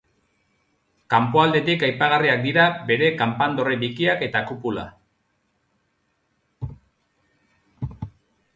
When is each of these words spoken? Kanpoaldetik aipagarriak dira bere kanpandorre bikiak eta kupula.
Kanpoaldetik 1.13 1.83
aipagarriak 1.87 2.41
dira 2.45 2.63
bere 2.87 3.11
kanpandorre 3.19 3.75
bikiak 3.83 4.25
eta 4.29 4.43
kupula. 4.53 4.87